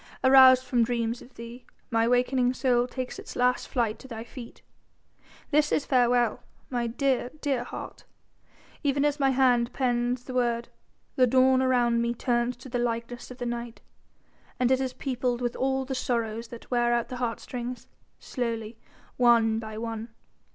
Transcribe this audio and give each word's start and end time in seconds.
Aroused 0.23 0.63
from 0.63 0.83
dreams 0.83 1.21
of 1.21 1.35
thee, 1.35 1.63
my 1.91 2.07
wakening 2.07 2.55
soul 2.55 2.87
takes 2.87 3.19
its 3.19 3.35
last 3.35 3.67
flight 3.67 3.99
to 3.99 4.07
thy 4.07 4.23
feet. 4.23 4.63
This 5.51 5.71
is 5.71 5.85
farewell, 5.85 6.41
my 6.71 6.87
dear, 6.87 7.29
dear 7.39 7.63
heart, 7.63 8.03
even 8.83 9.05
as 9.05 9.19
my 9.19 9.29
hand 9.29 9.71
pens 9.73 10.23
the 10.23 10.33
word 10.33 10.69
the 11.17 11.27
dawn 11.27 11.61
around 11.61 12.01
me 12.01 12.15
turns 12.15 12.57
to 12.57 12.67
the 12.67 12.79
likeness 12.79 13.29
of 13.29 13.37
the 13.37 13.45
night, 13.45 13.79
and 14.59 14.71
it 14.71 14.81
is 14.81 14.93
peopled 14.93 15.39
with 15.39 15.55
all 15.55 15.85
the 15.85 15.93
sorrows 15.93 16.47
that 16.47 16.71
wear 16.71 16.91
out 16.95 17.09
the 17.09 17.17
heartstrings 17.17 17.85
slowly, 18.17 18.79
one 19.17 19.59
by 19.59 19.77
one. 19.77 20.09